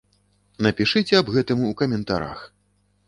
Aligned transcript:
Напішыце 0.67 1.13
аб 1.19 1.31
гэтым 1.35 1.61
у 1.69 1.73
каментарах! 1.83 2.39